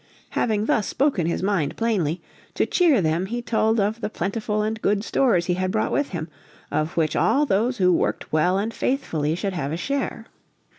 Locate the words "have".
9.53-9.71